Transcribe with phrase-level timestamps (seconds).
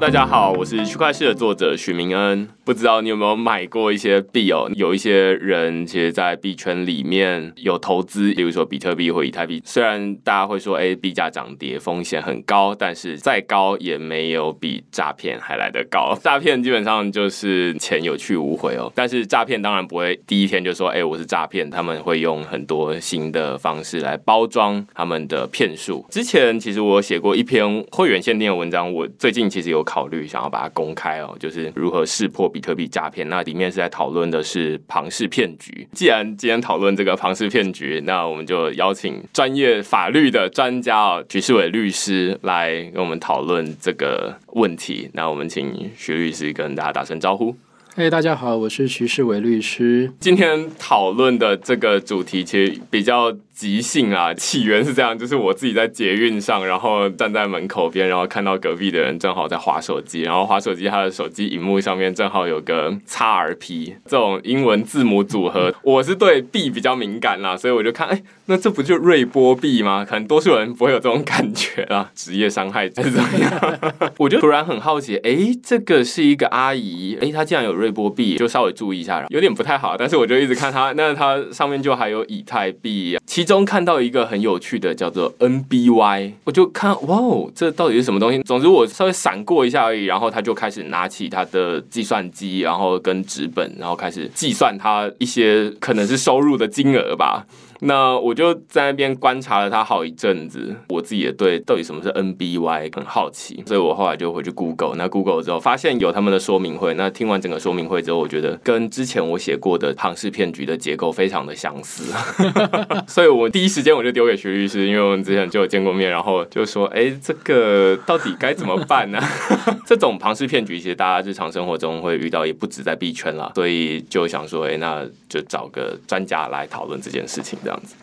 [0.00, 2.48] 大家好，我是区块链的作者许明恩。
[2.64, 4.68] 不知道你有没有买过一些币哦？
[4.74, 9.62] 有一些人其实，在币圈里面有投资，比如说比特币或以太币。
[9.64, 16.18] 虽然大家会说，哎，币价涨跌风险很高，但是再高也没有比诈骗还来得高。
[16.22, 18.90] 诈骗基本上就是钱有去无回哦。
[18.94, 21.70] 但是诈骗当然不会第一天就说，哎，我是诈骗。
[21.70, 26.04] 他们会用很多新的方式来包装他们的骗术。
[26.10, 32.44] 之前其实我写过一篇会员限定的文章，我最近其实有考虑想要把它公开哦，就是如何识破。
[32.54, 35.88] 比特币诈骗，那里面是在讨论的是庞氏骗局。
[35.90, 45.10] 既然今天讨论这个庞氏骗局，那我们就邀请专业法律的专家哦，徐世伟律师来跟我们讨论这个问题。
[45.14, 47.56] 那我们请徐律师跟大家打声招呼。
[47.96, 50.12] 嘿，大家好，我是徐世伟律师。
[50.20, 53.36] 今天讨论的这个主题其实比较。
[53.54, 65.72] 即兴啊，起源是这样，就是我自己在捷运上，然后站在门口边，然后看到隔壁的人正好在划手机，然后划手机，他的手机荧幕上面正好有个 XRP 这种英文字母组合。
[65.82, 70.04] 我是对币比较敏感啦，所以我就看，哎，那这不就瑞波币吗？
[70.04, 73.78] 可能多数人不会有这种感觉啦，职业伤害是怎么样？
[74.18, 88.42] 我就突然很好奇，哎，这个是一个阿姨，哎，她竟然有瑞波币，就稍微注意一下，有点不太好，但是我就一直看她，那她上面就还有以太币，其中看到一个很有趣的，叫做 NBY，我就看哇哦，这到底是什么东西？
[88.42, 97.46] 总之我稍微闪过一下而已，然后他就开始拿起他的计算机，然后跟纸本，然后开始计算他一些可能是收入的金额吧。
[97.80, 104.94] 那我就在那边观察了他好一阵子，我自己也对到底什么是 NBY 很好奇，所以我后来就回去 Google。
[104.96, 112.12] 那 Google 之后发现有他们的说明会，那听完整个说明会之后，我觉得跟之前我写过的庞氏骗局的结构非常的相似，
[113.06, 119.20] 所以我第一时间我就丢给徐律师，因为我们之前就有见过面，然后就说：“哎，这个到底该怎么办呢？”
[119.86, 127.94] 这种庞氏骗局其实大家日常生活中会遇到，也不止在币圈了，所以就想说：“哎，那就找个专家来讨论这件事情。”这样子。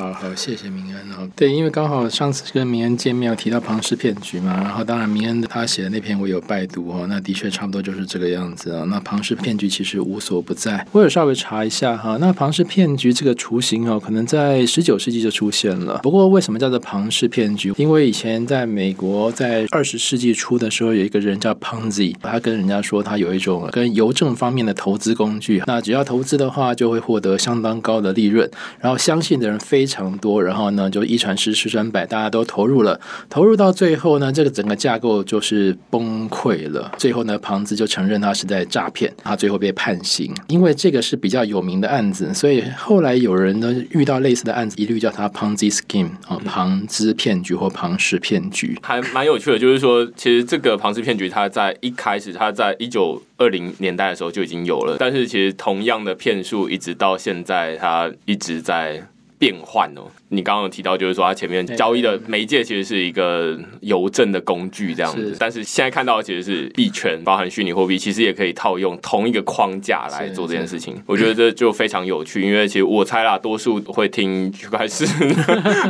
[0.00, 1.28] 好好，谢谢明恩哦。
[1.36, 8.82] 对，因为刚好上次跟明恩见面有提到庞氏骗局嘛，然后当然明恩他写的那篇我有拜读哦，那的确差不多就是这个样子啊。
[8.88, 12.16] 那庞氏骗局其实无所不在，我有稍微查一下哈。
[12.18, 15.98] 那庞氏骗局这个雏形哦，可能在十九世纪就出现了。
[16.02, 17.74] 不过为什么叫做庞氏骗局？
[17.76, 28.50] 因为以前在美国在二十世纪初的时候，有一个人叫 Ponzi，他跟人家说他有一种跟邮政方面的投资工具，那只要投资的话就会获得相当高的利润，
[28.80, 29.89] 然后相信的人非。
[29.90, 33.00] 非常多，然后呢，就一传十，十传百，大家都投入了。
[33.28, 36.92] 投入到最后呢，这个整个架构就是崩溃了。
[36.96, 40.32] 最后呢，庞兹就承认他是在诈骗，他最后被判刑。
[40.46, 48.78] 因为这个是比较有名的案子，所以后来有人呢遇到类似的案子，一律叫他 Ponzi scheme 啊，庞兹骗局或庞氏骗局。
[48.82, 59.02] 还蛮有趣的，就是说，其实这个庞氏骗局，它在一开始，它在一九二零年代的时候就已经有了，但是其实同样的骗术，一直到现在，它一直在。
[59.40, 60.10] 变换哦。
[60.32, 70.94] 你刚刚有提到，就是说它前面交易的媒介其实是一个邮政的工具这样子，但是现在看到的其实是币圈，包含虚拟货币，其实也可以套用同一个框架来做这件事情。
[71.06, 74.88] 我觉得这就非常有趣，因为其实我猜啦，多数会听区块链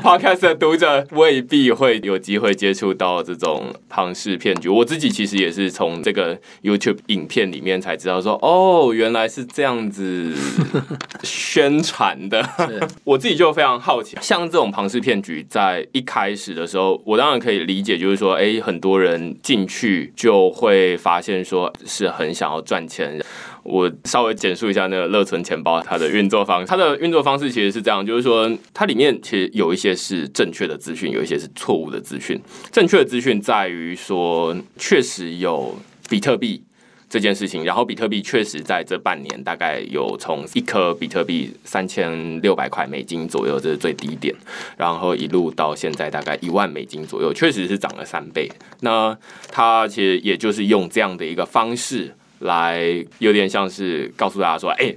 [0.01, 4.71] podcast 的读者未必会有机会接触到这种庞氏骗局。
[4.71, 10.33] 我自己其实也是从这个 YouTube 影片里面才知道说，哦，原来是这样子
[11.23, 12.43] 宣传的。
[13.05, 14.17] 我自己就非常好奇。
[14.31, 23.21] 像这种庞氏骗局，在一开始的时候，我当然可以理解，就是说，哎，很多人进去就会发现说是很想要赚钱。
[23.65, 26.67] 我稍微简述一下那个乐存钱包它的运作方式。
[26.69, 32.41] 它的运作方式其实是这样，就是说，它里面其实有一些是正确的资讯，有一些是错误的资讯。
[32.71, 35.77] 正确的资讯在于说，确实有
[36.09, 36.63] 比特币。
[37.11, 44.33] 这件事情，然后比特币确实在这半年大概有从一颗比特币三千六百块美金左右，这是最低点，
[44.77, 48.49] 然后一路到现在大概一万美金左右，确实是涨了三倍。
[48.81, 49.19] 那
[49.51, 54.95] 它其实也就是用这样的一个方式来，有点像是告诉大家说，哎。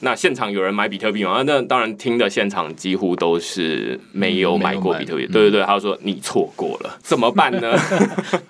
[0.00, 1.42] 那现场有人买比特币吗？
[1.46, 5.26] 那当然，听的现场几乎都是没有买过比特币。
[5.26, 7.74] 对对对，他说你错过了，怎么办呢？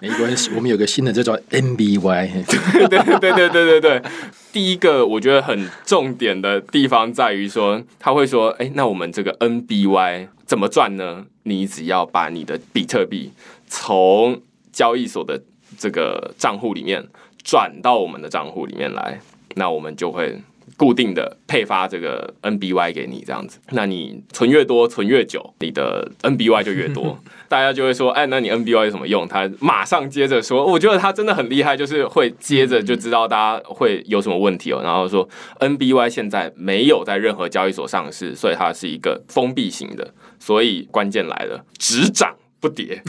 [0.01, 2.45] 没关系，我们有个新的，叫做 NBY。
[2.47, 4.03] 对对对对对对对。
[4.53, 11.27] 第一个我觉得很重点的地方在于说，他会说，哎，那我们这个 NBY 怎么赚呢？
[11.45, 13.31] 你只要把你的比特币
[13.69, 15.41] 从交易所的
[15.79, 17.07] 这个账户里面
[17.45, 19.21] 转到我们的账户里面来，
[19.55, 20.41] 那我们就会。
[20.77, 23.59] 固定的配发这个 NBY 给你这样子。
[23.71, 27.19] 那你存越多，存越久，你的 NBY 就越多。
[27.49, 29.27] 大家就会说，哎，那你 NBY 有什么用？
[29.27, 34.81] 他马上接着说，我觉得他真的很厉害，就是会接着就知道大家会有什么问题哦。
[34.83, 35.29] 然后说
[35.61, 40.13] NBY 现在没有在任何交易所上市，所以它是一个封闭型的。
[40.39, 43.03] 所以关键来了，只涨不跌。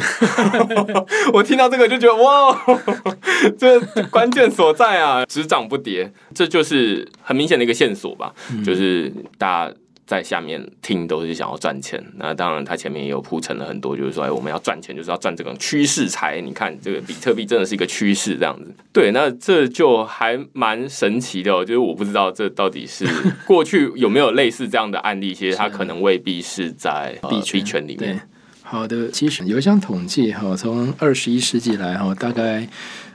[1.33, 2.59] 我听到这个就觉得哇，
[3.57, 3.79] 这
[4.09, 8.33] 关键所在啊，只涨不跌，这就是很明显的一个线索吧。
[8.65, 9.73] 就是大家
[10.05, 16.39] 在下面听都是想要赚钱，那当然他前面也有铺陈了很多，就是说，哎，我们要赚钱就是要赚这种趋势财。
[16.39, 18.73] 你看这个比特币真的是一个趋势这样子。
[18.94, 23.05] 对，那这就还蛮神奇的，哦就是我不知道这到底是
[23.45, 28.29] 过去有没有类似这样的案例，其实它可能未必是在币圈里面。
[28.69, 32.67] 好的，其实有一项统计哈，从二十一世纪来哈，大概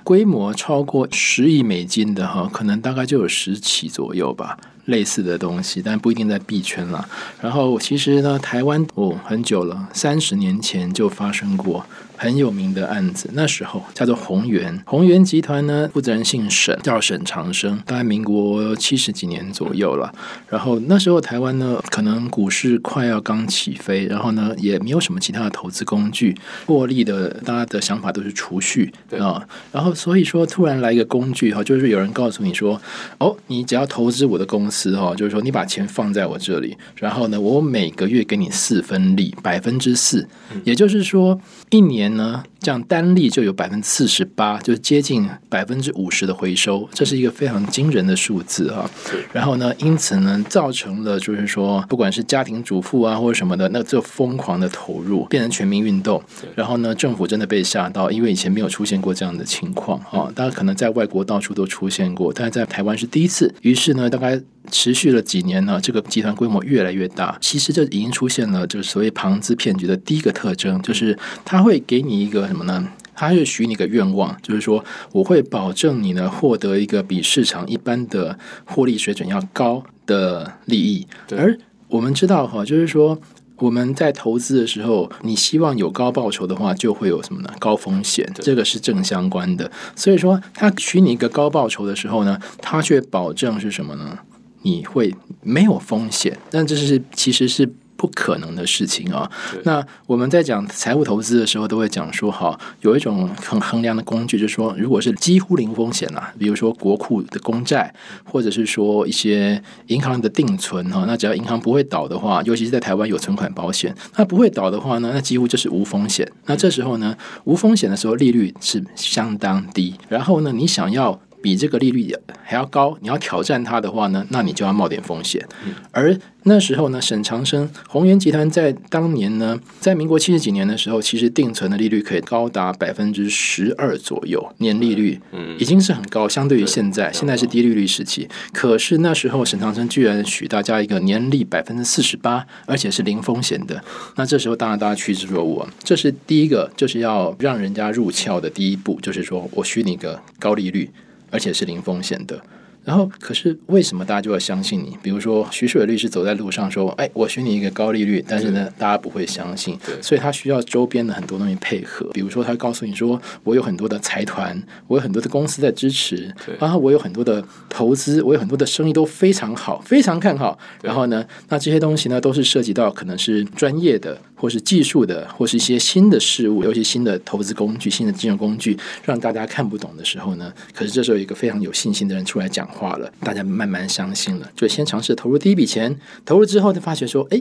[0.02, 4.56] 规模超过十亿美金的哈，可能大概就有十起左右吧。
[4.87, 7.06] 类似的东西，但不一定在币圈了。
[7.40, 11.84] 然后其实呢，台湾哦很久了，三十年前就发生过
[12.22, 13.28] 很有名的案子。
[13.32, 20.14] 那时候叫做宏源，宏源集团呢负责人姓沈，叫沈长生，大概民国七十几年左右了。
[20.48, 29.44] 然后那时候台湾呢，可能股市快要刚起飞，然后呢也没有什么其他的投资工具，获利的大家的想法都是储蓄啊。
[29.72, 32.80] 然后所以说突然来一个工具哈，就是有人告诉你说，
[33.19, 40.28] 哦，你只要投资我的公司哈，就是说你把钱放在我这里，然后呢，我每个月给你四分利，百分之四，
[40.62, 41.40] 也就是说
[41.70, 48.91] 一年呢，这样单利就有百分之四十八，就接近百分之五十的回收，这是一个非常惊人的数字啊。
[49.32, 56.23] 然后呢，因此呢，造成了就是说，不管是家庭主妇啊或者什么的，那就疯狂的投入，变成全民运动。
[56.55, 60.31] 然后呢，政府真的被吓到，因为以前没有出现过这样的情况啊。
[60.35, 63.55] 大家可能在外国到处都出现过，但是在台湾是第一次。
[63.62, 64.41] 于是呢，大概。
[64.72, 65.78] 持续了几年呢？
[65.80, 72.88] 这个集团规模越来越大，其实就已经出现了，就是所谓庞资骗局的第一个特征，就是他会给你一个什么呢？
[73.14, 74.82] 他会许你一个愿望，就是说
[75.12, 81.06] 我会保证你呢获得一个比市场一般的获利水准要高的利益。
[81.36, 81.56] 而
[81.88, 83.20] 我们知道哈，就是说
[83.56, 87.50] 我们在投资的时候，你希望有高报酬的话，就会有什么呢？
[87.60, 89.70] 高风险，这个是正相关的。
[89.94, 94.19] 所以说，他许你一个高报酬的时候呢，他却保证是什么呢？
[94.62, 99.31] 你会没有风险，但这是其实是不可能的事情啊。
[99.62, 107.94] 那我们在讲财务投资的时候，都会讲说，哈，有一种很衡量的工具，就是说，如果是几乎零风险啦，比如说国库的公债，
[108.25, 116.29] 或者是说一些银行的定存哈，那只要银行不会倒的话，尤其是在台湾有存款保险，那不会倒的话呢，那几乎就是无风险。
[116.47, 119.94] 那这时候呢，无风险的时候，利率是相当低。
[120.08, 121.20] 然后呢，你想要。
[121.43, 125.47] 比这个利率还要高，你要挑战它的话呢，那你就要冒点风险。
[125.91, 138.29] 而那时候呢，沈长生宏源集团在当年呢，在民国七十几年的时候，其实定存的利率可以高达百分之十二左右年利率，嗯，已经是很高，相对于现在，现在是低利率时期。
[138.53, 143.83] 可是那时候沈长生居然许大家一个年利百分之四十八，而且是零风险的。
[144.17, 150.91] 那这时候当然大家趋之若鹜，这是第一个就是要让人家入鞘的第一步，就是说我许你个高利率。
[151.32, 152.40] 而且是零风险的，
[152.84, 154.96] 然后可是为什么大家就要相信你？
[155.02, 162.06] 比如说徐水律师走在路上说：“哎，我许你一个高利率。”但是呢，大家不会相信，所以他需要周边的很多东西配合。
[162.12, 174.20] 比如说，他告诉你说：“我有很多的财团，我有很多的公司在支持，然后我有很多的投资，我有很多的生意都非常好，非常看好。”然后呢，那这些东西呢，都是涉及到可能是专业的。
[174.43, 180.53] 或是技术的，或是一些新的事物，尤其新的投资工具、新的金融工具，让大家看不懂的时候呢？
[180.75, 187.41] 可是这时候，一个非常有信心的人出来讲话了，大家慢慢相信了，就先尝试投入第一笔钱，投入之后，就发觉说，哎。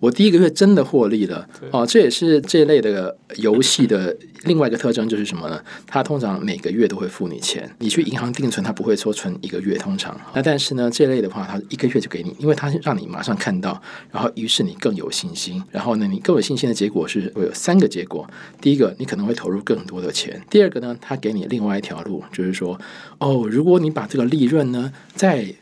[0.00, 5.60] 我第一个月真的获利了哦，这也是这类的游戏的另外一个特征，就是什么呢？
[5.86, 7.68] 它通常每个月都会付你钱。
[7.78, 10.18] 你去银行定存，它不会说存一个月，通常。
[10.32, 13.80] 那但是呢，这类的话，它一个月就给你，因为它让你马上看到，
[14.12, 15.62] 然后于是你更有信心。
[15.70, 18.24] 然后呢，你更有信心的结果是会有三个结果：
[18.60, 22.80] 第一个，你可能会投入更多的钱；第二个呢，它给你另外一条路，就是说，
[23.18, 25.52] 哦，如果你把这个利润呢，在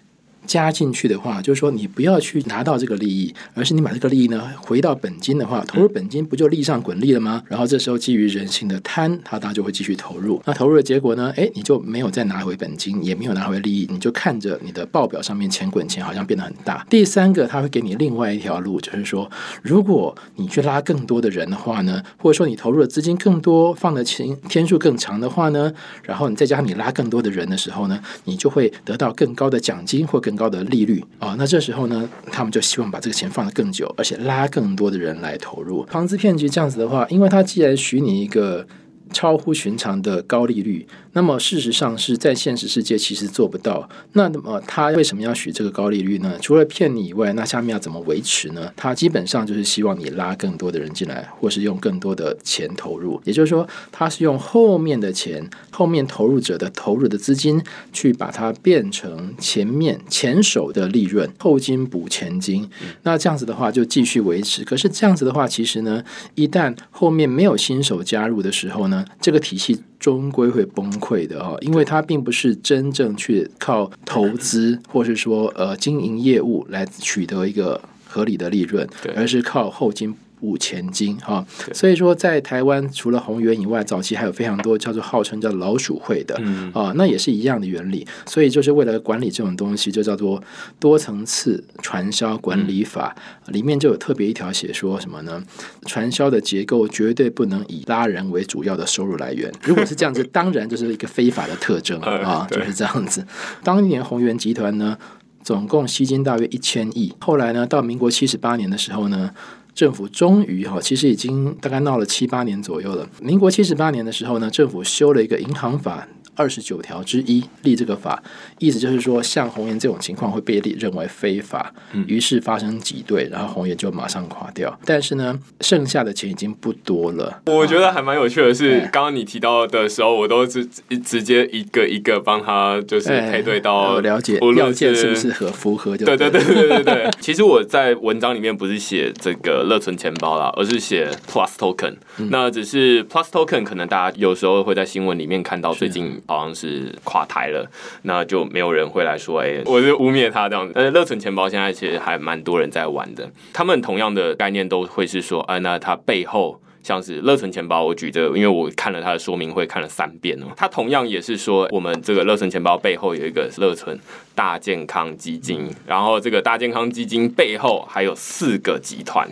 [0.47, 7.43] 加进去的话，就是说你不要去拿到这个利益，而是你把这个利益呢回到本金的话，投入本金不就利上滚利了吗？
[7.49, 10.41] 然后这时候基于人性的贪，他大家就会继续投入。
[10.47, 11.33] 那投入的结果呢？
[11.37, 16.87] 哎，你就没有再拿回本金，也没有拿回利益，你就看着你的报表上面钱滚钱好像变得很大。
[16.89, 19.29] 第三个，他会给你另外一条路，就是说，
[19.63, 25.73] 如果你去拉更多的人的话呢，或者说你投入的资金更多，放的钱天数更长的话呢，
[26.05, 30.36] 然后你再加上你拉更多的人的时候呢，你就会得到更高的奖金或更。
[30.37, 31.35] 高的利率啊。
[31.39, 35.83] 那这时候呢，他们就希望把这个钱放得更久，而且拉更多的人来投入。
[35.85, 38.67] 庞资骗局这样子的话，因为他既然许你一个
[39.13, 40.87] 超乎寻常的高利率。
[41.13, 43.89] 那么事实上是在现实世界其实做不到。
[44.13, 46.37] 那么他为什么要许这个高利率呢？
[46.43, 48.71] 除了骗你以外，那下面要怎么维持呢？
[48.77, 53.21] 他基本上就是希望你拉更多的人进来，或是用更多的钱投入。
[53.25, 57.63] 也就是说，他是用后面的钱、后面投入者的投入的资金，
[57.95, 62.69] 去把它变成前面前手的利润，后金补前金。
[63.05, 64.63] 那这样子的话就继续维持。
[64.63, 69.83] 可是这样子的话，其实呢，一旦后面没有新手加入的时候呢，这个体系。
[69.99, 80.15] 终归会崩溃的哈，因为它并不是真正去靠投资或是说呃经营业务来取得一个合理的利润，而是靠后金。
[80.41, 86.35] 五千金哈，所以说在台湾除了宏源以外，早期还有非常多叫做号称叫老鼠会的
[86.75, 88.07] 啊，那也是一样的原理。
[88.27, 90.43] 所以就是为了管理这种东西，就叫做
[90.79, 93.17] 多层次传销管理法，
[93.47, 95.43] 里面就有特别一条写说什么呢？
[95.87, 99.51] 传销的结构绝对不能以拉人为主要的收入来源。
[99.63, 103.27] 如果是这样子， 当然就是一个非法的特征啊，就是这样子。
[103.65, 104.99] 当年宏源集团呢，
[105.43, 109.31] 总共吸金大约一千亿，后来呢，到民国七十八年的时候呢。
[109.77, 113.07] 政府终于哈，其实已经大概闹了七八年左右了。
[113.21, 116.09] 民国七十八年的时候呢，政府修了一个银行法。
[116.37, 118.23] 二十九条之一立这个法，
[118.59, 121.73] 意思就是说，像红颜这种情况会被立认为非法，
[122.07, 124.79] 于是发生挤兑，然后红颜就马上垮掉。
[124.85, 127.43] 但是呢，剩下的钱已经不多了。
[127.47, 130.65] 我觉得还蛮有趣的是，刚刚你提到的时候，我都直
[131.03, 135.97] 直接一个一个帮他就是配对到了解要件是不是合符合？
[135.97, 137.11] 对对对对对对。
[137.21, 141.95] 其实我在文章里面不是写这个乐存钱包啦，而是写 Plus Token。
[142.31, 146.21] 那只是 Plus Token，可能大家有时候会在新闻里面看到最近。
[146.27, 147.69] 好像是垮台了，
[148.03, 150.73] 那就没有人会来说，哎，我就污蔑他这样子。
[150.75, 156.61] 但是乐存钱包现在其实还蛮多人在玩的，他们同样的概念都会是说，哎，那它背后。
[156.87, 160.47] 像是乐存钱包，我举这个，因为我看了它的说明会看了三遍哦。
[160.57, 163.99] 它同样也是说，我们这个乐存钱包背后有一个乐存
[164.37, 169.29] 大健康基金，然后这个大健康基金背后还有四个集团。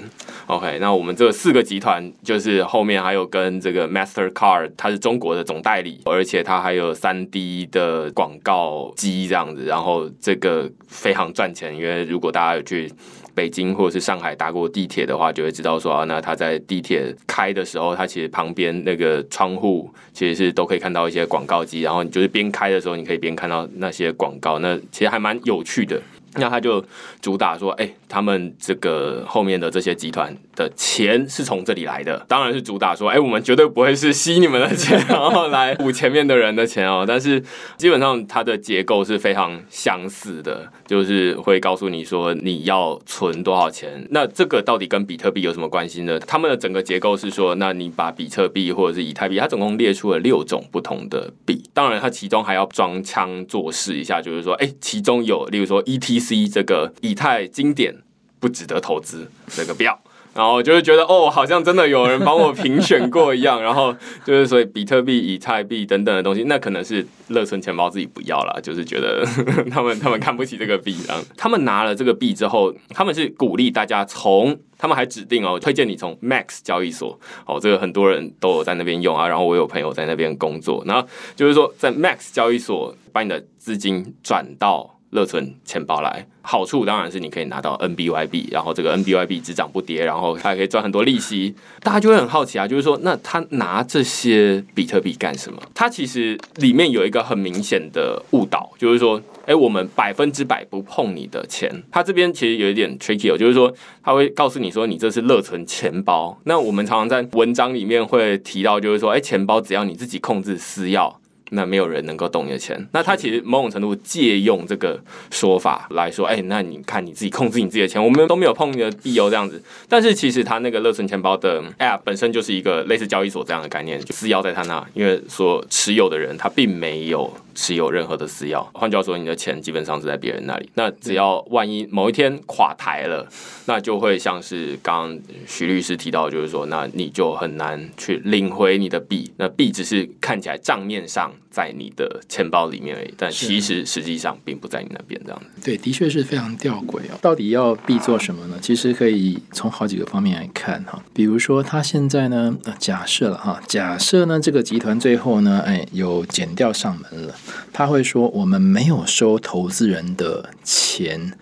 [0.48, 12.90] OK，那我们这四个集团就是后面还有跟这个 Master Card，它是中国的总代理，而且它还有三 D 的广告机这样子，然后这个非常赚钱，因为如果大家有去。
[13.34, 26.00] 北京或者是上海搭过地铁的话，就会知道说啊，那他在地铁开的时候，他其实旁边那个窗户其实是都可以看到一些广告机，然后你就是边开的时候，你可以边看到那些广告，那其实还蛮有趣的。
[26.36, 26.84] 那他就
[27.20, 37.04] 主打说，哎，他们这个后面的这些集团的钱是从这里来的，当然是主打说，哎，我们绝对不会是吸你们的钱，然后来补前面的人的钱哦。
[37.06, 37.42] 但是
[37.76, 44.06] 基本上它的结构是非常相似的，就是会告诉你说你要存多少钱。
[44.10, 46.18] 那这个到底跟比特币有什么关系呢？
[46.20, 56.14] 他们的整个结构是说，那你把比特币或者是以太币，它总共列出了六种不同的币，当然它其中还要装腔作势一下，就是说，哎，其中有例如说 ET。
[56.14, 57.96] C 这个以太经典
[58.44, 59.98] 不值得投资这个标，
[60.34, 69.24] 然后就是觉得哦，好像真的有人帮我评选过一样， 然后就是所以比特币、以太币等等的东西，那可能是乐存钱包自己不要了，就是觉得
[69.72, 77.18] 他们他们看不起这个币，然后他们拿了这个币之后，他们是鼓励大家从，他们还指定哦，推荐你从 Max 交易所。
[77.46, 84.93] 哦，这个很多人都有在那边用啊，然后我有朋友在那边工作，然后就是说在 Max 交易所把你的资金转到。
[85.14, 91.54] 乐存钱包来，好处当然是你可以拿到 NBYB，然后这个 NBYB 只涨不跌，然后还可以赚很多利息。
[91.80, 95.62] 大家就会很好奇啊，就是说，那他拿这些比特币干什么？
[95.72, 101.70] 他其实里面有一个很明显的误导，就是说，哎，我们百分之百不碰你的钱。
[101.92, 106.36] 他这边其实有一点 tricky，就是说，他会告诉你说，你这是乐存钱包。
[106.44, 111.14] 那我们常常在文章里面会提到，就是说，哎，钱包只要你自己控制私钥。
[111.50, 114.98] 那没有人能够动你的钱，那他其实某种程度借用这个
[115.30, 119.62] 说法来说，哎，那你看你自己控制你自己的钱，我们都没有碰你的币哦，这样子。
[119.88, 128.66] 但是其实他那个乐存钱包的 App 本身就是一个类似交易所这样的概念，就私钥在他那，因为所持有的人他并没有持有任何的私钥。
[128.74, 130.68] 换句话说，你的钱基本上是在别人那里。
[130.74, 133.26] 那只要万一某一天垮台了，
[133.66, 141.32] 那就会像是刚刚徐律师提到，就是说，那你就很难去领回你的币，那币只是看起来账面上。
[141.54, 145.46] 在你的钱包里面而已，但其实实际上并不在你那边这样子。
[145.62, 147.18] 对，的确是非常吊诡哦。
[147.22, 148.58] 到底要币做什么呢？
[148.60, 151.00] 其实可以从好几个方面来看哈。
[151.14, 157.34] 比如说，他现在呢，呃假设了哈，假设呢，这个集团最后呢，哎，有减掉上门了，
[157.72, 161.34] 他会说我们没有收投资人的钱。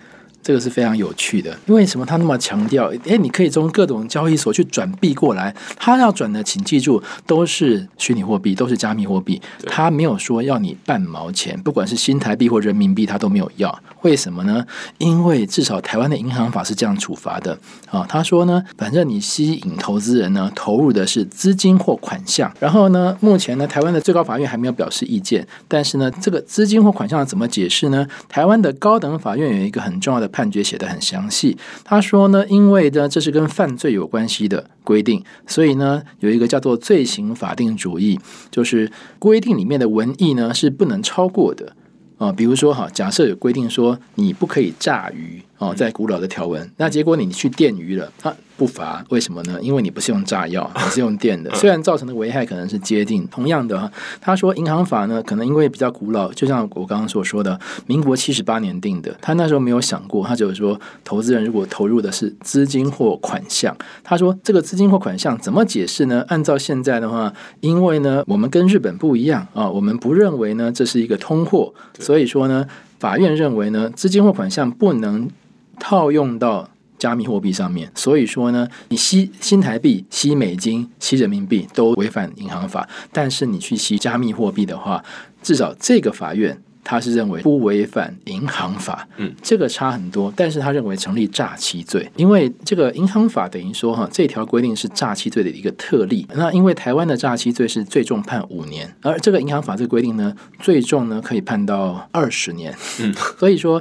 [0.42, 2.04] 这个是非常有趣的，因为什么？
[2.04, 13.80] 他那么强调，诶，你可以从各种交易所去转币过来，他要转的，请记住，都是虚拟货币，都是加密货币，他没有说要你半毛钱，不管是新台币或人民币，他都没有要。
[14.02, 14.66] 为什么呢？
[14.98, 17.56] 因为至少台湾的银行法是这样处罚的
[17.88, 18.04] 啊。
[18.08, 28.04] 他说呢，反正你吸引投资人呢，投入的是资金或款项，然后呢，目前呢，台湾的最高法院还没有表示意见，但是呢，这个资金或款项怎么解释呢？
[28.28, 38.18] 台湾的高等法院有一个很重要的判决写得很详细，他说呢，因为呢，这是跟犯罪有关系的规定，所以呢，有一个叫做罪行法定主义，
[38.50, 41.76] 就是规定里面的文艺呢是不能超过的。
[42.18, 49.56] 啊，比如说哈，假设有规定说你不可以炸鱼哦，在古老的条文，那结果你去电鱼了，啊，不罚，为什么呢？
[49.62, 53.24] 因为你不是用炸药， 你是用电的，虽然造成的危害可能是接近。
[53.28, 53.88] 同样的哈，
[54.20, 66.24] 他说银行法呢，可能因为比较古老，就像我刚刚所说的，民国七十八年定的，他那时候没有想过，他就是说投资人如果投入的是资金或款项，他说这个资金或款项怎么解释呢？
[66.26, 72.66] 按照现在的话，因为呢，我们跟日本不一样啊，我们不认为呢这是一个通货，所以说呢，
[72.98, 75.30] 法院认为呢，资金或款项不能
[75.78, 85.04] 套用到加密货币上面，所以说呢，你吸新台币、吸美金、吸人民币都违反银行法，但是你去吸加密货币的话，
[85.42, 86.62] 至少这个法院。
[86.84, 96.26] 他是认为不违反银行法，嗯，这个差很多，但是他认为成立诈欺罪，因为这个银行法等于说哈，这条规定是诈欺罪的一个特例。
[96.34, 103.80] 那因为台湾的诈欺罪是最重判五年，而这个银行法这个规定呢，最重呢可以判到二十年，嗯，所以说。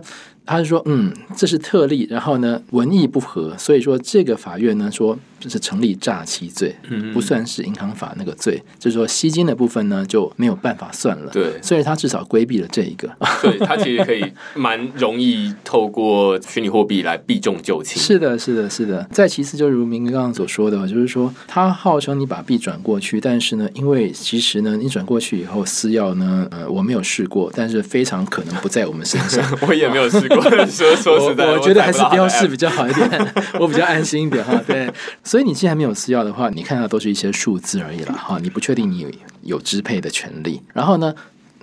[0.52, 11.30] 他是说，嗯，这是特例，然后呢，文艺不合，所以说这个法院呢说这是成立诈欺罪，嗯不算是银行法那个罪，就是说吸金的部分呢就没有办法算了。
[11.32, 13.10] 对所以他至少规避了这一个。
[13.44, 14.24] 对，他其实可以
[14.56, 18.02] 蛮容易透过虚拟货币来避重就轻。
[18.02, 19.06] 是的，是的，是的。
[19.12, 29.44] 再其次，就如明哥刚刚所说的，就是说他号称你把币转过去，但是呢，因为其实呢，你转过去以后私钥呢，呃，我没有试过，但是非常可能不在我们身上。
[29.68, 32.62] 我也没有试过，说说实在，我我觉得还是不要试比。
[32.62, 34.54] 较好一点， 我比较安心一点哈。
[34.68, 34.88] 对，
[35.32, 39.10] 所以你既然没有私钥的话，你看到都是一些数字而已了哈，你不确定你有
[39.44, 40.62] 有支配的权利。
[40.74, 41.16] 然后呢？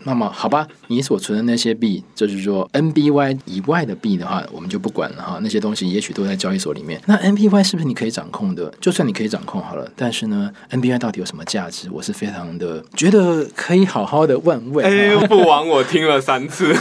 [0.05, 5.39] 那么好吧，你所存的那些币，就是说 NBY 以外的币的话，我们就不管了哈。
[5.43, 7.01] 那些东西也许都在交易所里面。
[7.07, 8.73] 那 NBY 是不是你可以掌控的？
[8.81, 11.89] 就算你可以掌控好了，但是呢，NBY 到底有什么价值？
[11.91, 14.85] 我是非常的觉得可以好好的问问。
[14.85, 16.75] 哎，不枉我听了三次。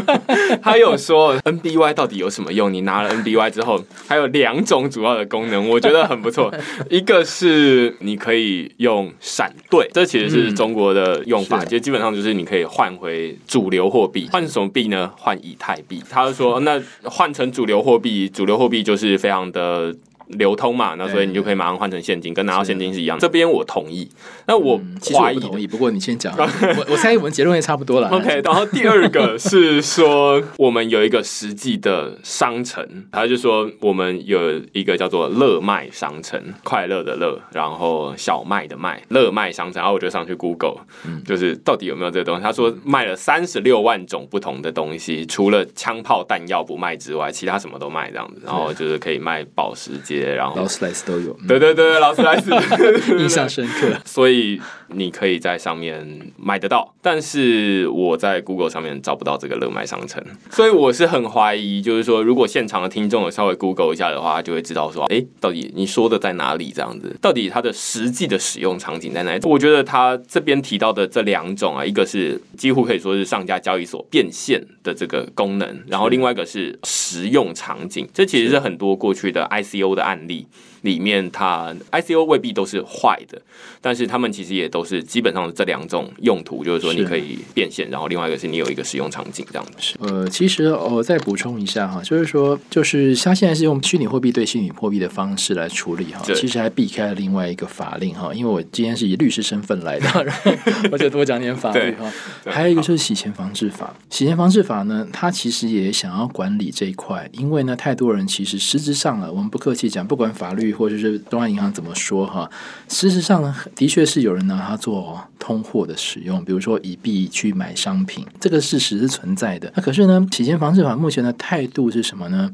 [0.62, 2.72] 他有说 NBY 到底有什么用？
[2.72, 6.52] 你拿了 NBY 之后，还有两种主要的功能，我觉得很不错。
[6.90, 14.28] 一个是你可以用闪兑，这其实是中国的用法，是就基本上就是你可以换回主流货币。
[14.32, 15.12] 换什么币呢？
[15.18, 16.02] 换以太币。
[16.08, 19.94] 他就说，那换成主流货币，主流货币就是非常的。
[20.28, 23.18] 流通嘛，那所以你就可以马上换成现金，跟拿到现金是一样。
[23.18, 24.08] 这边我同意，
[24.46, 28.08] 那我嗯其实我怀疑的不同意，不过你先讲， 我我猜我们结论也差不多了。
[28.10, 39.76] OK，然后第二个是说，我们有一个实际的商城，他就说我们有一个叫做乐卖商城，快乐的乐，然后小麦的麦，乐卖商城。
[39.76, 40.78] 然后我就上去 Google，、
[41.24, 42.42] 就是到底有没有这个东西。
[42.42, 48.40] 他说卖了三十六万种不同的东西，除了枪炮弹药不卖之外，其他什么都卖这样子。
[48.44, 52.50] 然后就是可以卖保时捷，然后劳斯莱斯都有，嗯对对对，劳斯莱斯，
[53.18, 53.88] 印象深刻。
[54.04, 66.72] 所以你可以在上面买得到，但是我在 Google 上面找不到这个乐卖商城，所以我是很怀疑，就是说，如果现场的听众有稍微 Google 一下的话，就会知道说，哎，到底你说的在哪里？
[66.74, 69.40] 这样子，到底它的实际的使用场景在哪里？
[69.44, 80.46] 我觉得他这边提到的这两种啊，一个是几乎可以说是上家交易所变现的这个功能，然后另外一个是实用场景，这其实是很多过去的 ICO 的案例。
[80.82, 83.40] 里面它 ICO 未必都是坏的，
[83.80, 89.96] 但是他们其实也都是基本上这两种用途，就是说你可以变现，然后另外一个是你有一个使用场景这样子。
[90.00, 100.52] 呃，其实我再补充一下哈，就是说，就是它现在是用虚拟货币对虚拟货币的方式来处理哈，其实还避开了另外一个法令哈，因为我今天是以律师身份来的， 然后
[100.92, 102.12] 我就多讲点法律哈。
[102.44, 112.48] 还有一个就是洗钱防治法，洗钱防治法呢，它其实也想要管理这一块，因为呢，太多人其实实质上了，我们不客气讲，不管法律或者是东亚银行怎么说哈，
[112.88, 119.72] 事实上的确是有人拿它做通货的使用，比如说以币去买商品，这个事实是存在的。
[119.74, 122.52] 那可是呢，洗钱防治法目前的态度是什么呢？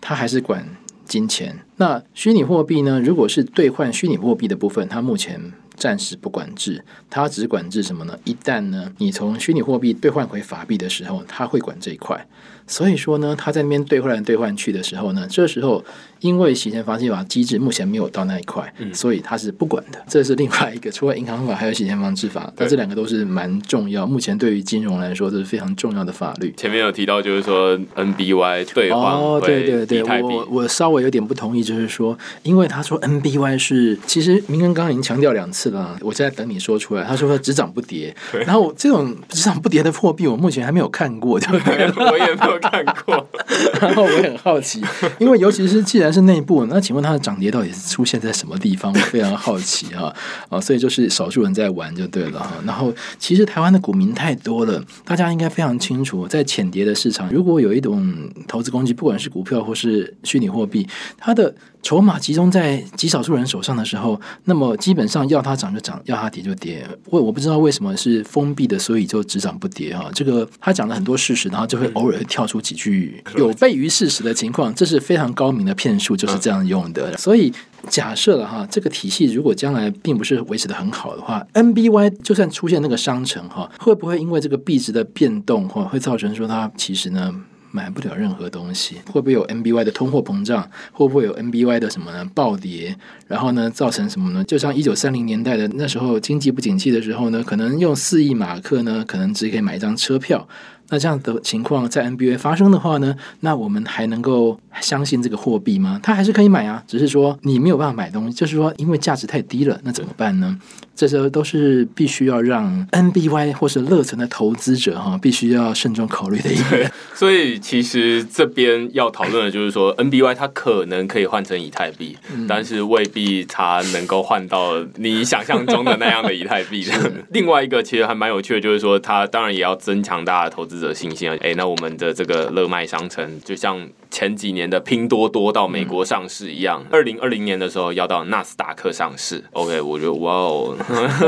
[0.00, 0.66] 它还是管
[1.04, 1.58] 金钱。
[1.76, 3.00] 那虚拟货币呢？
[3.00, 5.52] 如果是兑换虚拟货币的部分，它目前。
[5.76, 8.18] 暂时不管制，它只管制什么呢？
[8.24, 12.26] 一旦呢，你从虚拟货币兑换回法币的时候，它会管这一块。
[12.64, 15.84] 所以说呢，他在那边兑换来兑换去的时候呢，这时候
[16.20, 20.00] 因为洗钱防治法机制目前没有到那一块，所以他是不管的。
[20.08, 24.06] 这是另外一个，除了银行法还有洗钱防治法，但这两个都是蛮重要。
[24.06, 26.54] 目前对于金融来说，这是非常重要的法律。
[26.56, 35.71] 前面有提到，就是说 NBY 兑换哦，对对对，我我稍微有点不同意，就是说，因为他说 NBY 是，其实明恩刚刚已经强调两次。
[36.00, 37.04] 我现在等你说出来。
[37.04, 38.14] 他说 只涨不跌，
[38.46, 41.90] 然后这种只涨不跌的货币，我目前还没有看过，对不对？
[41.96, 43.26] 我也没有看过。
[43.80, 44.82] 然后我很好奇，
[45.18, 48.92] 因为尤其是既然是内部，那请问它的涨跌到底是出现在什么地方？
[48.92, 50.14] 我非常好奇哈
[50.48, 52.52] 啊，所以就是少数人在玩就对了哈。
[52.64, 60.86] 然后其实台湾的股民太多了，大家应该非常清楚，在浅跌的市场，如果有一种投资工具，不管是股票或是虚拟货币，
[61.18, 66.86] 它的筹码集中在极少数人手上的时候，那么基本上要它涨就涨，要它跌就跌。
[67.06, 70.08] 我我不知道为什么是封闭的，所以就只涨不跌哈。
[70.14, 77.16] 这个他讲了很多事实，然后就会偶尔跳出几句 有悖于事实的情况，这是非常高明的骗术，就是这样用的。
[77.18, 77.52] 所以
[77.88, 87.34] 假设了哈，这个体系如果将来并不是维持的很好的话，NBY 就算出现那个商城哈，会不会因为这个币值的变动哈，会造成说它其实呢？
[87.72, 90.62] 买不了任何东西，会不会有 NBY 的通货膨胀？
[90.92, 92.24] 会不会有 NBY 的什么呢？
[92.34, 92.94] 暴跌，
[93.26, 94.44] 然后呢，造成什么呢？
[94.44, 100.46] 就像一九三零年代的那时候经济不景气的时候呢，可能用四亿马克呢，可能只可以买一张车票。
[100.90, 105.98] 那这样的情况在 NBA 发生的话呢，那我们还能够相信这个货币吗？
[106.02, 110.58] 它还是可以买啊，只是说你没有办法买东西，就是说因为价值太低了，那怎么办呢？
[110.94, 116.90] 这些都是必须要让 NBY 或是乐存的投资者哈，必须要慎重考虑的一个。
[117.14, 122.16] 所以其实这边要讨论的就是说，NBY 它可能可以换成以太币，
[122.48, 126.86] 但是未必它能够换到你想象中的那样的以太币。
[127.32, 131.36] 另外一个其实还蛮有趣的，就是说它当然也要增强大家投资者信心啊。
[131.40, 133.88] 哎，那我们的这个乐卖商城，就像。
[134.12, 139.42] 前几年的拼多多到美国上市一样，二零二零年的时候要到纳斯达克上市。
[139.52, 140.76] OK，我觉得哇哦，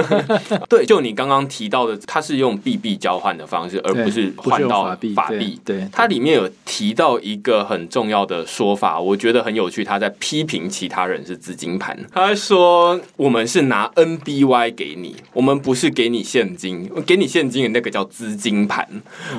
[0.69, 5.59] 对，就你刚刚提到的，它是用币币交换的方式，而不是换到法币。
[5.65, 9.83] 对，它里面有提到一个很重要的说法，我觉得很有趣。
[9.83, 18.87] 他在批评其他人是资金盘，他说我们是拿 NBY 给你，我们不是给你现金，给你现金的那个叫资金盘。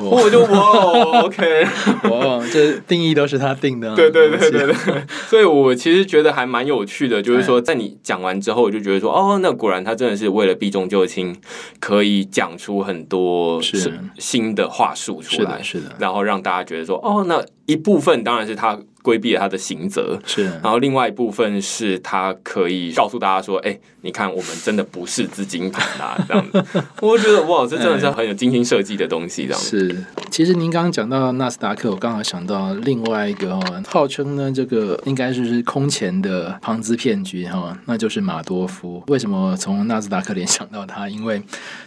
[0.01, 1.63] 我就哇哦，OK，
[2.09, 3.34] 哇，这定义都是。
[3.35, 11.35] 是他定的，对对对对对， 所以我其实觉得还蛮有趣的，就是说在你讲完之后，我就觉得说，哦，那果然他真的是为了避重就轻，
[11.79, 18.79] 可以讲出很多是新的话术出来，是的，然后让大家觉得说，哦，那一部分当然是他。
[19.05, 20.45] 规避了他的刑责，是。
[20.45, 26.65] 然后另外一部分是他可以告诉大家说：“哎，你看，我们真的不是资金盘啊！”这样子，
[27.01, 29.45] 我觉得哇，这真的是 很有精心设计的东西。
[29.45, 30.03] 这样是。
[30.35, 39.01] 其实您刚刚讲到纳斯达克，我刚好想到另外一个号称呢，这个应该是空前的庞兹骗局哈，那就是马多夫。
[39.07, 41.07] 为什么从纳斯达克联想到他？
[41.07, 41.41] 因为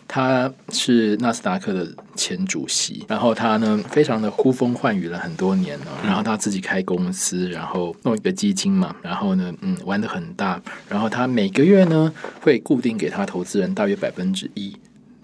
[0.06, 6.96] 他是纳斯达克的前主席，然后他呢，非常的呼风唤雨了很多年了，然后他自己开公。
[6.96, 10.58] 公司，然后弄一个基金嘛，然后呢，嗯，玩的很大，
[10.88, 14.74] 然后他每个月呢会固定给他投资人大约百分之一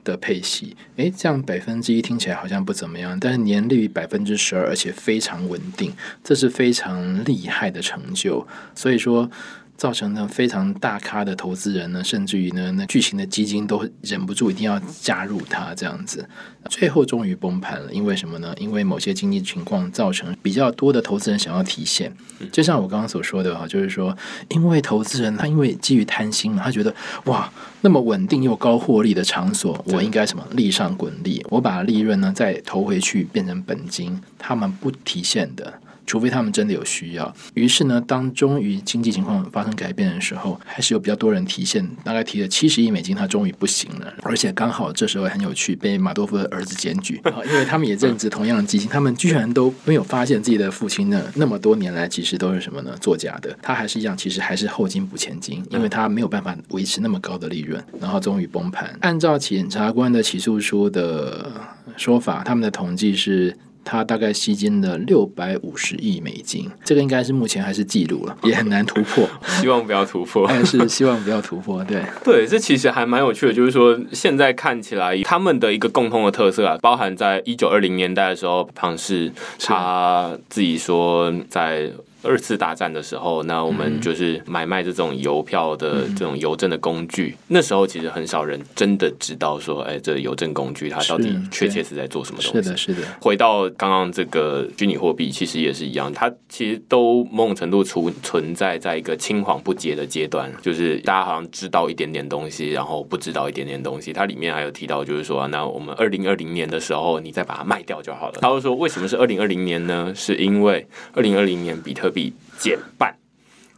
[0.04, 9.30] 的配息，诶，这样百分之一听起来好像不怎么样，但是年利率百分之十二，而且非常稳定，这是非常厉害的成就，所以说。
[9.76, 16.28] 造成呢非常大咖的投资人呢，甚至于呢那巨型的基金都忍不住一定要加入它这样子，
[16.70, 17.92] 最后终于崩盘了。
[17.92, 18.54] 因为什么呢？
[18.58, 22.14] 因为某些经济情况造成比较多的投资人想要提现，
[22.52, 24.16] 就像我刚刚所说的哈，就是说，
[24.48, 35.80] 因为投资人他因为基于贪心嘛，他觉得哇，那么稳定又高获利的场所，我应该什么利上滚利，我把利润呢再投回去变成本金，他们不提现的。
[36.06, 44.12] 除非他们真的有需要，于是呢，当终于经济情况发生改变的时候，还是有比较多人提现，大概提了七十亿美金，他终于不行了。
[44.22, 52.94] 而且刚好这时候很有趣，被马多夫的儿子检举， 因为他们也认知同样的基金，他们居然都没有发现自己的父亲呢，那么多年来其实都是什么呢？
[53.00, 53.56] 作假的。
[53.62, 58.94] 他还是一样，其实还是后金补前金，因为他没有办法维持那么高的利润，然后终于崩盘。
[59.00, 61.50] 按照检察官的起诉书的
[61.96, 63.56] 说法，他们的统计是。
[63.84, 69.28] 它大概吸金了六百五十亿美金，这个应该是目前还是记录了， 也很难突破。
[69.60, 71.84] 希望不要突破，但是希望不要突破。
[71.84, 81.90] 对 对，这其实还蛮有趣的，就是说现在看起来他们的一个共通的特色啊，包含在一九二零年代的时候，庞氏他自己说在。
[82.24, 87.36] 二次大战的时候，那我们就是买卖这种邮票的这种邮政的工具。
[87.48, 92.62] 那时候其实很少人真的知道说，哎，这邮政工具它到底确切是在做什么东西。
[92.62, 93.02] 是的，是的。
[93.20, 104.12] 回到刚刚这个虚拟货币，其实也是一样，它其实都某种程度存存在在一个青黄不接的阶段，就是大家好像知道一点点东西，然后不知道一点点东西。
[104.12, 108.38] 它里面还有提到，就是说，那我们二零二零年的时候，你再把它卖掉就好了。
[108.40, 110.12] 他会说，为什么是二零二零年呢？
[110.14, 113.14] 是因为二零二零年比特币减半，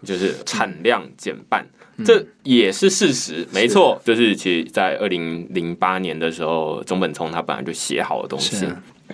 [0.05, 1.66] 就是产量减半，
[2.05, 4.01] 这也是事实，没错。
[4.05, 8.66] 就是其实，在二零零八年的时候，中本聪他本来就写好的东西，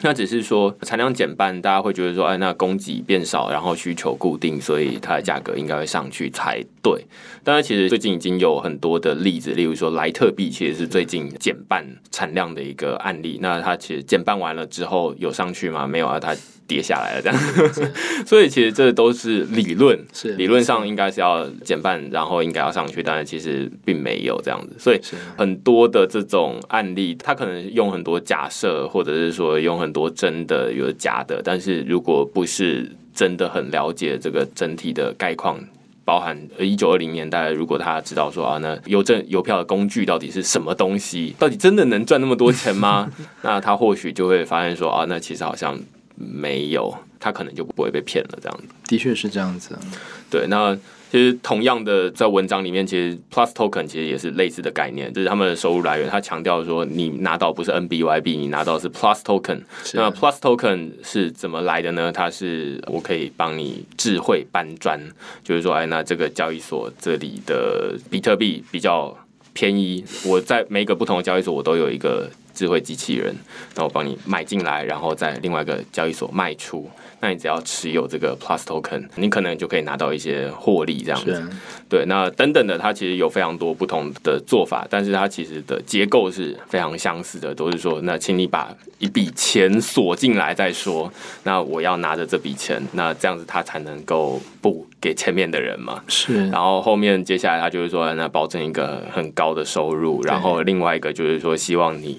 [0.02, 7.06] 那只是说产量减半，大家会觉得说，哎，那供给变少，然后需求固定，所以它的价格应该会上去才对。
[7.44, 13.38] 当然，其实最近已经有很多的例子，例如说莱特币，其实是最近减半产量的一个案例。
[13.40, 15.86] 那它其实减半完了之后有上去吗？
[15.86, 16.36] 没有啊，它。
[16.64, 17.38] 跌下来了，这样，
[18.24, 25.00] 所以其实这都是理论，是理论上应该是要减半，然后应该要上去，但是其实并没有这样子，所以
[25.36, 35.60] 很多的这种案例，它可能用很多假设，或者是说用很多真的有假的，但是如果不是真的很了解这个整体的概况，
[36.04, 43.10] 包含一九二零年代，如果他知道说啊，那邮政邮票的工具到底是什么东西，到底真的能赚那么多钱吗？
[43.42, 45.78] 那他或许就会发现说啊，那其实好像。
[46.14, 48.38] 没有，他可能就不会被骗了。
[48.40, 49.78] 这样子，的确是这样子。
[50.30, 50.76] 对，那
[51.10, 56.08] 其实同样的，在文章里面，其实 Plus Token 其实也是类似的概念，就是他们的收入来源。
[56.08, 59.60] 他强调说，你拿到不是 NBYB，你拿到是 Plus Token。
[59.92, 62.10] 那 Plus Token 是怎么来的呢？
[62.10, 64.98] 它是我可以帮你智慧搬砖，
[65.44, 69.14] 就是说，哎，那这个交易所这里的比特币比较
[69.52, 72.30] 便宜，我在每个不同的交易所，我都有一个。
[72.54, 73.34] 智慧机器人，
[73.74, 76.88] 那我帮你买进来，然后在另外一个交易所卖出。
[77.20, 81.48] 那你只要持有这个 Plus Token，你可能就可以拿到一些获利，这样子。
[81.88, 91.12] 对，那等等的，它其实有非常多不同的做法，但是它其实的结构是非常相似的，都是说，那请你把一笔钱锁进来再说。
[91.44, 96.02] 那我要拿着这笔钱，那这样子它才能够不给前面的人嘛。
[96.08, 96.48] 是。
[96.50, 102.18] 然后后面接下来，他就是说，那保证一个很高的收入，然后另外一个就是说，希望你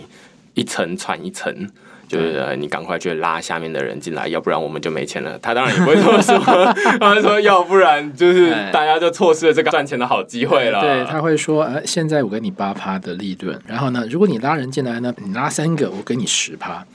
[0.53, 1.69] 一层传一层。
[2.05, 5.39] 就是你赶快去拉下面的人进来，要不然我们就没钱了。
[5.39, 6.37] 他当然也不会这么说，
[6.99, 10.79] 他说要不然就是大家就错失了这个赚钱的好机会了。
[10.81, 16.85] 对，他会说，呃，现在我给你八趴的利润，然后呢，如果你拉人进来呢，你拉三个，我给你十趴。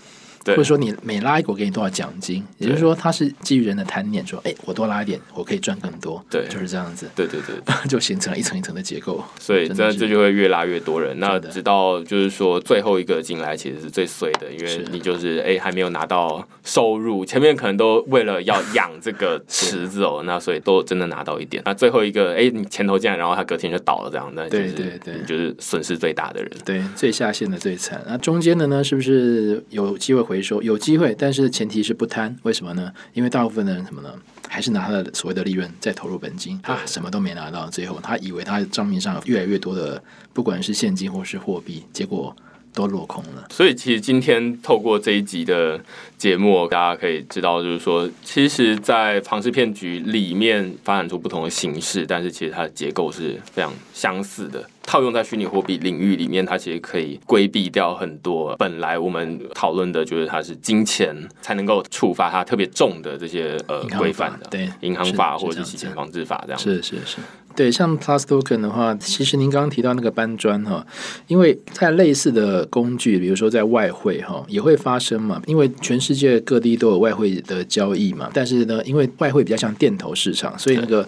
[0.47, 7.57] 或者说你每拉一个我给你多少奖金，也就是说他是基于人的贪念，说哎我多拉一点我可以赚更多，对，就是这样子，对对对，
[7.89, 30.39] 就形成了一层一层的结构，所以这这就会越拉越多人，那直到就是说最后一个进来其实是最碎的，因为你就是哎还没有拿到收入，前面可能都为了要养这个 池子哦，那所以都真的拿到一点，那最后一个哎你前头进来，然后他隔天就倒了这样，那对对对，就是损失最大的人，对最下线的最惨，那中间的呢是不是有机会回？
[30.41, 32.35] 收有机会，但是前提是不贪。
[32.45, 32.91] 为什么呢？
[33.13, 34.15] 因为大部分的人什么呢？
[34.49, 37.67] 还是拿他的所谓的利润再投入本金，他什么都没拿到。
[37.69, 42.35] 最后，他以为他账面上越来越多的，不管是现金或是货币，结果
[42.73, 43.47] 都落空了。
[43.51, 45.79] 所以，其实今天透过这一集的
[46.17, 54.65] 节目，大家可以知道，就是说，其实，在庞氏骗局里面发展出不同的形式，但是其实它的结构是非常相似的。
[54.89, 66.59] 套用在虚拟货币领域里面，它其实可以规避掉很多本来我们讨论的，就是它是金钱才能够触发它特别重的这些呃规范的，对银行法或者是洗钱防治法这样。
[66.59, 67.19] 是是是，
[67.55, 70.87] 对，像 Plus Token 的话，其实您刚刚提到那个搬砖哈，
[71.27, 81.07] 因为在类似的工具，比如说在外汇哈，也会发生嘛，因为全世界各地都有外汇的交易嘛，但是呢，因为外汇比较像电投市场，所以那个。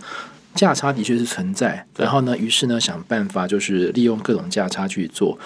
[0.54, 5.38] 价差的确是存在，然后呢，于是呢，想办法就是利用各种价差去做。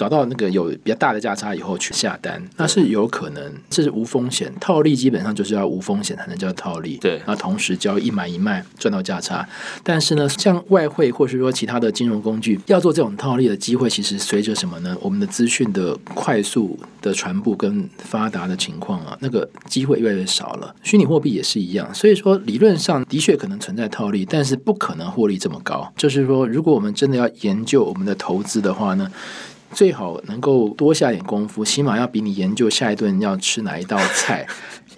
[0.00, 6.96] 找到那个有比较大的价差以后去下单，那是有可能，这是无风险套利，基本上就是要无风险才能叫套利。
[6.96, 9.46] 对，那同时交易一买一卖赚到价差。
[9.82, 14.96] 但是呢，像外汇或是说其他的金融工具，要做这种套利的机会，其实随着什么呢？
[15.02, 20.74] 我们的资讯的快速的传播跟发达的情况啊，那个机会越来越少了。
[20.82, 25.92] 虚拟货币也是一样，所以说理论上的确可能存在套利，但是不可能获利这么高。
[25.94, 29.12] 就是说，如果我们真的要研究我们的投资的话呢？
[29.72, 34.46] 最好能够多下点功夫，起码要比你研究下一顿要吃哪一道菜。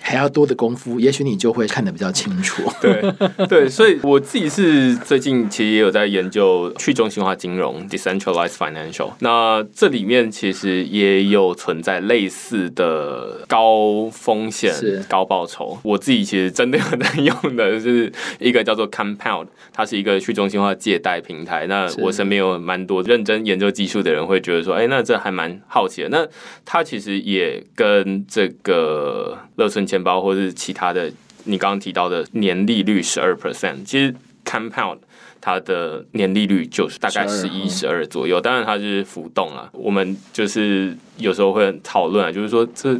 [0.02, 2.62] 还要多的功夫，也许你就会看得比较清楚。
[2.80, 3.00] 对
[3.46, 9.10] 对，所以我自己是最近其实也有在研究去中心化金融 （decentralized financial）。
[9.20, 14.74] 那这里面其实也有存在类似的高风险、
[15.08, 15.78] 高报酬。
[15.82, 21.66] 我自己其实真的有在用的是一个叫做 Compound，它是一个去中心化借贷平台。
[21.66, 26.08] 那我身边有蛮多认真研究技术的人会觉得说，哎，那这还蛮好奇的。
[26.08, 26.26] 那
[26.64, 29.82] 它其实也跟这个乐村。
[29.86, 31.12] 钱包或者是其他的，
[31.44, 34.98] 你刚刚提到的年利率十二 percent，其实 Compound
[35.40, 39.68] 它的年利率就是大概十一、十二左右，当然它是浮动啊。
[39.72, 42.96] 我们就是有时候会讨论啊，就是说这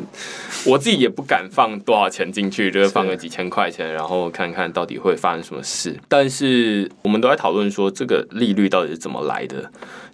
[0.67, 5.99] 我自己也不敢放多少钱进去，就是放个几千块钱，然后看看到底会发生什么事。
[6.09, 9.71] 但是我们都在讨论说，这个利率到底是怎么来的？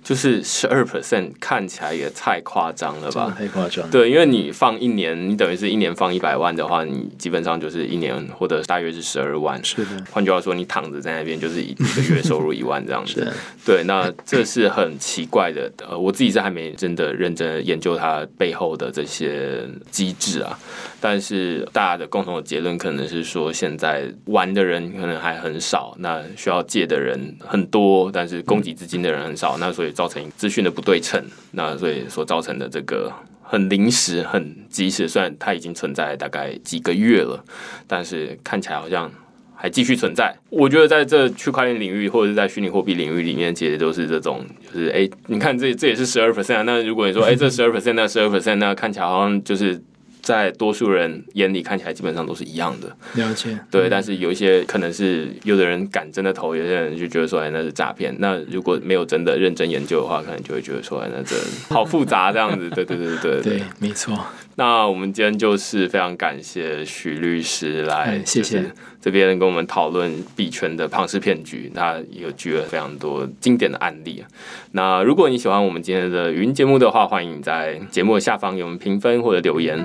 [0.08, 3.30] 就是十二 percent 看起来也太夸张了吧？
[3.36, 3.90] 太夸张。
[3.90, 9.62] 对，因为你放一年，你等于是一年放一百万的话，你基本上就是一年或者大约是十二万。
[9.62, 10.02] 是的。
[10.10, 13.30] 换句话说，你躺着在那边就是一个月收入一万这样子。
[13.66, 15.70] 对，那这是很奇怪的。
[15.86, 20.58] 呃，我自己是还没真的认真研究它背后的这些机制啊。
[21.00, 37.44] 但是大家的共同的结论可能是说，现在玩的人可能还很少，那需要借的人很多，但是供给资金的人很少，那所以造成资讯的不对称，那所以所造成的这个很临时、很及时，虽然它已经存在大概几个月了，
[37.88, 39.10] 但是看起来好像
[39.56, 40.32] 还继续存在。
[40.50, 49.82] 我觉得在这区块链领域或者是在虚拟货币领域里面，其实都是这种，就是哎，你看这这也是十二 percent，那如果你说哎这十二 percent，那十二 percent，那看起来好像就是。
[50.28, 53.58] 在多数人眼里看起来基本上都是一样的，了解。
[53.70, 58.14] 对，但是有一些可能是有的人敢真的投，有些人就觉得说哎那是诈骗。
[58.18, 61.34] 那如果没有真的认真研究的话，可能就会觉得说哎那这
[61.74, 62.68] 好复杂这样子。
[62.76, 64.22] 对对对对对，没错。
[64.56, 74.24] 那我们今天就是非常感谢徐律师来，谢谢这边跟我们讨论币圈的庞氏骗局，他有举了非常多经典的案例。
[74.72, 79.78] 那如果你喜欢我们今天的语音节目的话，欢迎在节目的下方给我们评分或者留言。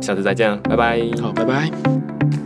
[0.00, 1.00] 下次再见，拜拜。
[1.20, 2.43] 好，拜拜。